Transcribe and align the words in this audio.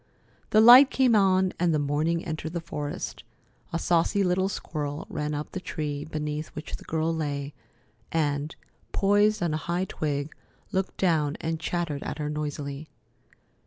The 0.49 0.61
light 0.61 0.89
came 0.89 1.15
on, 1.15 1.53
and 1.59 1.71
the 1.71 1.77
morning 1.77 2.25
entered 2.25 2.53
the 2.53 2.59
forest. 2.59 3.23
A 3.71 3.77
saucy 3.77 4.23
little 4.23 4.49
squirrel 4.49 5.05
ran 5.11 5.35
up 5.35 5.51
the 5.51 5.59
tree 5.59 6.05
beneath 6.05 6.47
which 6.55 6.77
the 6.77 6.83
girl 6.85 7.13
lay, 7.13 7.53
and, 8.11 8.55
poised 8.93 9.43
on 9.43 9.53
a 9.53 9.57
high 9.57 9.85
twig, 9.85 10.33
looked 10.71 10.97
down 10.97 11.37
and 11.39 11.59
chattered 11.59 12.01
at 12.01 12.17
her 12.17 12.31
noisily. 12.31 12.89